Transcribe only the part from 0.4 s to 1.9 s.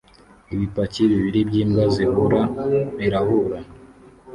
Ibipaki bibiri byimbwa